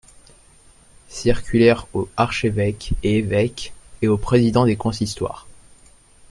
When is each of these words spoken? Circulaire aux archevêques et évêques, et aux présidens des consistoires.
Circulaire 1.09 1.85
aux 1.93 2.09
archevêques 2.17 2.95
et 3.03 3.19
évêques, 3.19 3.71
et 4.01 4.07
aux 4.07 4.17
présidens 4.17 4.65
des 4.65 4.75
consistoires. 4.75 5.45